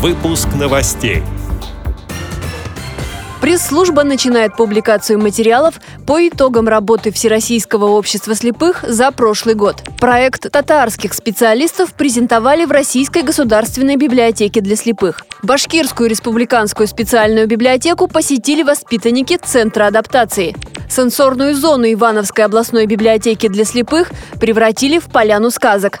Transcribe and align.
Выпуск 0.00 0.48
новостей. 0.58 1.22
Пресс-служба 3.42 4.02
начинает 4.02 4.56
публикацию 4.56 5.18
материалов 5.18 5.74
по 6.06 6.26
итогам 6.26 6.68
работы 6.68 7.12
Всероссийского 7.12 7.84
общества 7.84 8.34
слепых 8.34 8.82
за 8.88 9.10
прошлый 9.10 9.54
год. 9.54 9.82
Проект 10.00 10.50
татарских 10.50 11.12
специалистов 11.12 11.92
презентовали 11.92 12.64
в 12.64 12.70
Российской 12.70 13.22
государственной 13.22 13.96
библиотеке 13.96 14.62
для 14.62 14.74
слепых. 14.74 15.20
Башкирскую 15.42 16.08
республиканскую 16.08 16.86
специальную 16.86 17.46
библиотеку 17.46 18.08
посетили 18.08 18.62
воспитанники 18.62 19.36
Центра 19.36 19.86
адаптации. 19.88 20.56
Сенсорную 20.88 21.54
зону 21.54 21.84
Ивановской 21.92 22.46
областной 22.46 22.86
библиотеки 22.86 23.48
для 23.48 23.66
слепых 23.66 24.10
превратили 24.40 24.98
в 24.98 25.10
поляну 25.10 25.50
сказок. 25.50 26.00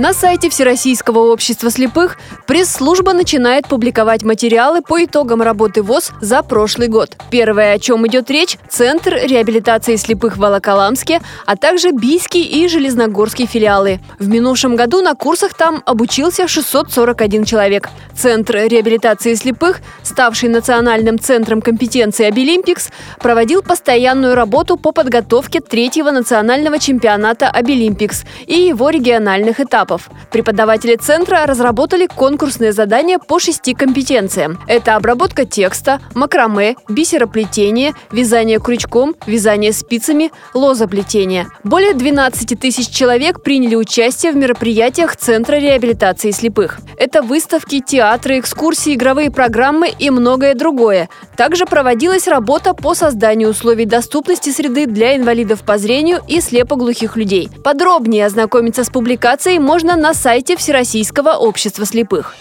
На 0.00 0.14
сайте 0.14 0.48
Всероссийского 0.48 1.30
общества 1.30 1.70
слепых 1.70 2.16
пресс-служба 2.46 3.12
начинает 3.12 3.68
публиковать 3.68 4.22
материалы 4.22 4.80
по 4.80 5.04
итогам 5.04 5.42
работы 5.42 5.82
ВОЗ 5.82 6.12
за 6.22 6.42
прошлый 6.42 6.88
год. 6.88 7.18
Первое, 7.30 7.74
о 7.74 7.78
чем 7.78 8.06
идет 8.06 8.30
речь– 8.30 8.56
Центр 8.70 9.14
реабилитации 9.22 9.96
слепых 9.96 10.38
в 10.38 10.40
Волоколамске, 10.40 11.20
а 11.44 11.54
также 11.54 11.90
Бийский 11.90 12.44
и 12.44 12.66
Железногорский 12.66 13.44
филиалы. 13.44 14.00
В 14.18 14.26
минувшем 14.26 14.74
году 14.74 15.02
на 15.02 15.14
курсах 15.14 15.52
там 15.52 15.82
обучился 15.84 16.48
641 16.48 17.44
человек. 17.44 17.90
Центр 18.16 18.56
реабилитации 18.56 19.34
слепых, 19.34 19.80
ставший 20.02 20.48
национальным 20.48 21.18
центром 21.18 21.60
компетенции 21.60 22.24
Обилимпикс, 22.24 22.88
проводил 23.18 23.60
постоянную 23.60 24.34
работу 24.34 24.78
по 24.78 24.92
подготовке 24.92 25.60
третьего 25.60 26.10
национального 26.10 26.78
чемпионата 26.78 27.50
Обилимпикс 27.50 28.24
и 28.46 28.54
его 28.60 28.88
региональных 28.88 29.60
этапов 29.60 29.89
этапов. 29.90 30.10
Преподаватели 30.30 30.96
центра 30.96 31.46
разработали 31.46 32.06
конкурсные 32.06 32.72
задания 32.72 33.18
по 33.18 33.38
шести 33.38 33.74
компетенциям. 33.74 34.58
Это 34.66 34.96
обработка 34.96 35.44
текста, 35.44 36.00
макраме, 36.14 36.76
бисероплетение, 36.88 37.92
вязание 38.12 38.58
крючком, 38.60 39.14
вязание 39.26 39.72
спицами, 39.72 40.30
лозоплетение. 40.54 41.48
Более 41.64 41.94
12 41.94 42.58
тысяч 42.58 42.88
человек 42.88 43.42
приняли 43.42 43.74
участие 43.74 44.32
в 44.32 44.36
мероприятиях 44.36 45.16
Центра 45.16 45.56
реабилитации 45.56 46.30
слепых. 46.30 46.78
Это 46.96 47.22
выставки, 47.22 47.80
театры, 47.80 48.38
экскурсии, 48.38 48.94
игровые 48.94 49.30
программы 49.30 49.90
и 49.98 50.10
многое 50.10 50.54
другое. 50.54 51.08
Также 51.36 51.64
проводилась 51.64 52.28
работа 52.28 52.74
по 52.74 52.94
созданию 52.94 53.48
условий 53.48 53.86
доступности 53.86 54.50
среды 54.50 54.86
для 54.86 55.16
инвалидов 55.16 55.62
по 55.62 55.78
зрению 55.78 56.20
и 56.28 56.40
слепоглухих 56.40 57.16
людей. 57.16 57.48
Подробнее 57.64 58.26
ознакомиться 58.26 58.84
с 58.84 58.90
публикацией 58.90 59.58
можно 59.58 59.79
можно 59.82 59.96
на 59.96 60.12
сайте 60.12 60.56
Всероссийского 60.56 61.30
общества 61.38 61.86
слепых. 61.86 62.36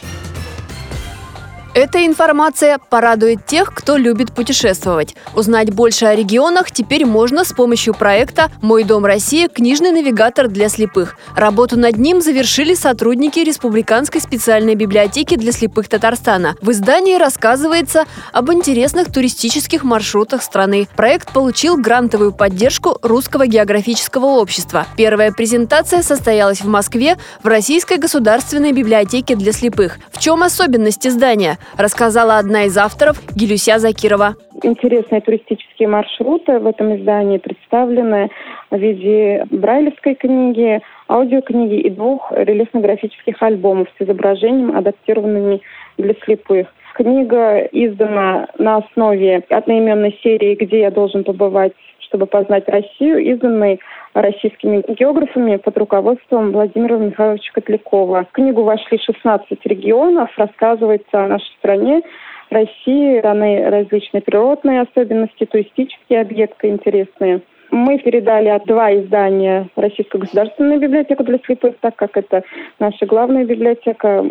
Эта 1.75 2.03
информация 2.03 2.79
порадует 2.89 3.45
тех, 3.45 3.71
кто 3.73 3.95
любит 3.95 4.33
путешествовать. 4.33 5.15
Узнать 5.35 5.71
больше 5.71 6.05
о 6.05 6.15
регионах 6.15 6.71
теперь 6.71 7.05
можно 7.05 7.43
с 7.43 7.53
помощью 7.53 7.93
проекта 7.93 8.49
«Мой 8.61 8.83
дом 8.83 9.05
Россия. 9.05 9.47
Книжный 9.47 9.91
навигатор 9.91 10.47
для 10.47 10.67
слепых». 10.67 11.15
Работу 11.35 11.77
над 11.77 11.97
ним 11.97 12.21
завершили 12.21 12.73
сотрудники 12.73 13.39
Республиканской 13.39 14.19
специальной 14.19 14.73
библиотеки 14.73 15.35
для 15.35 15.51
слепых 15.51 15.87
Татарстана. 15.87 16.55
В 16.59 16.71
издании 16.71 17.15
рассказывается 17.17 18.05
об 18.33 18.51
интересных 18.51 19.13
туристических 19.13 19.83
маршрутах 19.83 20.41
страны. 20.41 20.87
Проект 20.95 21.31
получил 21.33 21.77
грантовую 21.77 22.31
поддержку 22.31 22.97
Русского 23.03 23.45
географического 23.45 24.25
общества. 24.25 24.87
Первая 24.97 25.31
презентация 25.31 26.01
состоялась 26.01 26.61
в 26.61 26.67
Москве 26.67 27.17
в 27.43 27.47
Российской 27.47 27.99
государственной 27.99 28.71
библиотеке 28.71 29.35
для 29.35 29.51
слепых. 29.51 29.99
В 30.11 30.17
чем 30.17 30.41
особенность 30.41 31.05
издания? 31.05 31.58
Рассказала 31.77 32.37
одна 32.37 32.63
из 32.63 32.77
авторов 32.77 33.21
Гилюся 33.35 33.79
Закирова. 33.79 34.35
Интересные 34.63 35.21
туристические 35.21 35.87
маршруты 35.87 36.59
в 36.59 36.67
этом 36.67 36.95
издании 36.97 37.37
представлены 37.37 38.29
в 38.71 38.77
виде 38.77 39.45
брайлевской 39.49 40.15
книги, 40.15 40.81
аудиокниги 41.07 41.79
и 41.79 41.89
двух 41.89 42.31
рельефно-графических 42.31 43.41
альбомов 43.41 43.87
с 43.97 44.01
изображением, 44.01 44.75
адаптированными 44.75 45.61
для 45.97 46.13
слепых. 46.25 46.67
Книга 46.99 47.59
издана 47.71 48.49
на 48.57 48.75
основе 48.79 49.41
одноименной 49.49 50.19
серии 50.21 50.55
«Где 50.55 50.81
я 50.81 50.91
должен 50.91 51.23
побывать, 51.23 51.71
чтобы 51.99 52.25
познать 52.25 52.67
Россию», 52.67 53.19
изданной 53.19 53.79
российскими 54.13 54.83
географами 54.85 55.55
под 55.55 55.77
руководством 55.77 56.51
Владимира 56.51 56.97
Михайловича 56.97 57.53
Котлякова. 57.53 58.25
В 58.25 58.33
книгу 58.33 58.63
вошли 58.63 58.99
16 58.99 59.65
регионов, 59.65 60.29
рассказывается 60.35 61.23
о 61.23 61.29
нашей 61.29 61.55
стране, 61.59 62.01
России, 62.49 63.21
даны 63.21 63.69
различные 63.69 64.19
природные 64.19 64.81
особенности, 64.81 65.45
туристические 65.45 66.19
объекты 66.19 66.67
интересные. 66.67 67.39
Мы 67.71 67.99
передали 67.99 68.61
два 68.65 68.93
издания 68.93 69.69
Российской 69.77 70.17
государственной 70.17 70.79
библиотеки 70.79 71.23
для 71.23 71.39
слепых, 71.45 71.75
так 71.79 71.95
как 71.95 72.17
это 72.17 72.43
наша 72.77 73.05
главная 73.05 73.45
библиотека. 73.45 74.25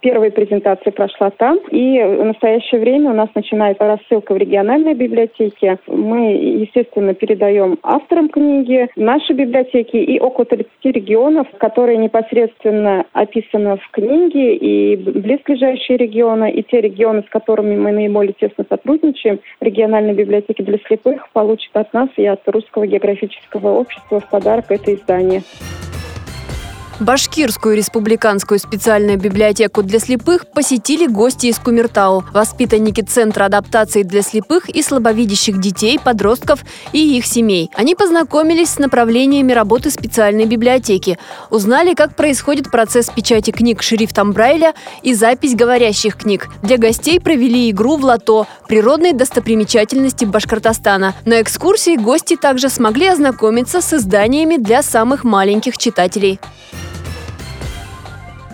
Первая 0.00 0.30
презентация 0.30 0.92
прошла 0.92 1.30
там, 1.30 1.58
и 1.70 2.00
в 2.00 2.24
настоящее 2.24 2.80
время 2.80 3.10
у 3.10 3.14
нас 3.14 3.28
начинается 3.34 3.84
рассылка 3.84 4.34
в 4.34 4.36
региональной 4.36 4.94
библиотеке. 4.94 5.78
Мы, 5.86 6.34
естественно, 6.60 7.14
передаем 7.14 7.78
авторам 7.82 8.28
книги, 8.28 8.88
нашей 8.94 9.34
библиотеке 9.34 10.02
и 10.02 10.20
около 10.20 10.44
30 10.44 10.68
регионов, 10.84 11.46
которые 11.58 11.96
непосредственно 11.96 13.06
описаны 13.12 13.78
в 13.78 13.90
книге, 13.90 14.56
и 14.56 14.96
близлежащие 14.96 15.96
регионы, 15.96 16.50
и 16.52 16.62
те 16.62 16.80
регионы, 16.82 17.22
с 17.26 17.30
которыми 17.30 17.76
мы 17.76 17.92
наиболее 17.92 18.34
тесно 18.38 18.64
сотрудничаем, 18.68 19.40
региональной 19.60 20.14
библиотеки 20.14 20.60
для 20.62 20.78
слепых 20.86 21.28
получат 21.32 21.74
от 21.74 21.92
нас 21.94 22.10
и 22.16 22.26
от 22.26 22.46
Русского 22.48 22.86
географического 22.86 23.78
общества 23.78 24.20
в 24.20 24.30
подарок 24.30 24.66
это 24.68 24.94
издание. 24.94 25.42
Башкирскую 26.98 27.76
республиканскую 27.76 28.58
специальную 28.58 29.18
библиотеку 29.18 29.82
для 29.82 29.98
слепых 29.98 30.46
посетили 30.46 31.06
гости 31.06 31.48
из 31.48 31.58
Кумертау, 31.58 32.24
воспитанники 32.32 33.02
Центра 33.02 33.44
адаптации 33.44 34.02
для 34.02 34.22
слепых 34.22 34.70
и 34.70 34.82
слабовидящих 34.82 35.60
детей, 35.60 36.00
подростков 36.02 36.60
и 36.92 37.18
их 37.18 37.26
семей. 37.26 37.70
Они 37.74 37.94
познакомились 37.94 38.70
с 38.70 38.78
направлениями 38.78 39.52
работы 39.52 39.90
специальной 39.90 40.46
библиотеки, 40.46 41.18
узнали, 41.50 41.92
как 41.92 42.16
происходит 42.16 42.70
процесс 42.70 43.10
печати 43.10 43.50
книг 43.50 43.82
шрифтом 43.82 44.32
Брайля 44.32 44.72
и 45.02 45.12
запись 45.12 45.54
говорящих 45.54 46.16
книг. 46.16 46.48
Для 46.62 46.78
гостей 46.78 47.20
провели 47.20 47.70
игру 47.70 47.98
в 47.98 48.06
лото 48.06 48.46
«Природные 48.68 49.12
достопримечательности 49.12 50.24
Башкортостана». 50.24 51.14
На 51.26 51.42
экскурсии 51.42 51.96
гости 51.96 52.36
также 52.36 52.70
смогли 52.70 53.08
ознакомиться 53.08 53.82
с 53.82 53.92
изданиями 53.92 54.56
для 54.56 54.82
самых 54.82 55.24
маленьких 55.24 55.76
читателей. 55.76 56.40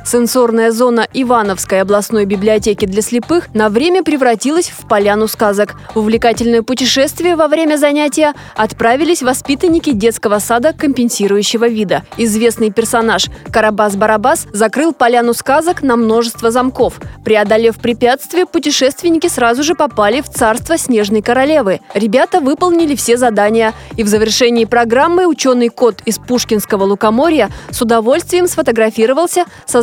Сенсорная 0.05 0.73
зона 0.73 1.07
Ивановской 1.15 1.81
областной 1.81 2.25
библиотеки 2.25 2.87
для 2.87 3.03
слепых 3.03 3.55
на 3.55 3.69
время 3.69 4.03
превратилась 4.03 4.69
в 4.69 4.89
поляну 4.89 5.29
сказок. 5.29 5.75
В 5.95 5.99
увлекательное 5.99 6.63
путешествие 6.63 7.37
во 7.37 7.47
время 7.47 7.77
занятия 7.77 8.35
отправились 8.57 9.23
воспитанники 9.23 9.93
детского 9.93 10.39
сада 10.41 10.73
компенсирующего 10.73 11.69
вида. 11.69 12.03
Известный 12.17 12.73
персонаж 12.73 13.27
Карабас-Барабас 13.49 14.49
закрыл 14.53 14.93
поляну 14.93 15.35
сказок 15.35 15.83
на 15.83 15.97
множество 15.97 16.51
замков. 16.51 17.01
Преодолев 17.25 17.79
препятствие, 17.79 18.45
путешественники 18.45 19.29
сразу 19.29 19.63
же 19.63 19.75
попали 19.75 20.21
в 20.21 20.29
царство 20.29 20.77
Снежной 20.77 21.23
Королевы. 21.23 21.81
Ребята 21.95 22.41
выполнили 22.41 22.97
все 22.97 23.17
задания. 23.17 23.73
И 23.97 24.03
в 24.03 24.09
завершении 24.09 24.65
программы 24.65 25.27
ученый 25.27 25.69
кот 25.69 26.03
из 26.05 26.19
Пушкинского 26.19 26.85
лукоморья 26.85 27.51
с 27.71 27.81
удовольствием 27.81 28.49
сфотографировался 28.49 29.45
со 29.67 29.83